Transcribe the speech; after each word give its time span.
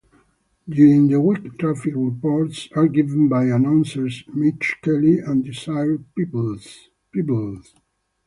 During 0.67 1.09
the 1.09 1.21
week 1.21 1.59
traffic 1.59 1.93
reports 1.95 2.67
are 2.75 2.87
given 2.87 3.27
by 3.29 3.45
announcers 3.45 4.23
Mitch 4.33 4.77
Kelly 4.81 5.19
and 5.19 5.45
Desiree 5.45 5.99
Peeples. 6.17 6.89